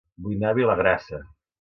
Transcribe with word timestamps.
Vull 0.29 0.37
anar 0.39 0.49
a 0.53 0.57
Vilagrassa 0.61 1.25